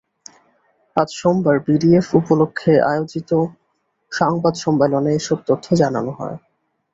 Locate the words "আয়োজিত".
2.91-3.31